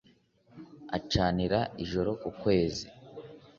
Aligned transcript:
acanira 0.97 1.59
ijoro 1.83 2.09
nk’ukwezi 2.19 2.85